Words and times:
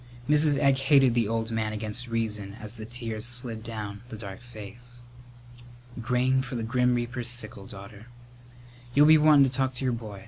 Mrs. 0.27 0.57
Egg 0.57 0.79
hated 0.79 1.13
the 1.13 1.27
old 1.27 1.51
man 1.51 1.73
against 1.73 2.07
reason 2.07 2.55
as 2.59 2.75
the 2.75 2.87
tears 2.87 3.23
slid 3.23 3.61
down 3.61 4.01
the 4.09 4.17
dark 4.17 4.41
face. 4.41 5.01
"Grain 6.01 6.41
for 6.41 6.55
the 6.55 6.63
grim 6.63 6.95
reaper's 6.95 7.29
sickle, 7.29 7.67
daughter. 7.67 8.07
You'll 8.95 9.05
be 9.05 9.19
wantin' 9.19 9.47
to 9.51 9.55
talk 9.55 9.75
to 9.75 9.83
your 9.85 9.93
boy. 9.93 10.19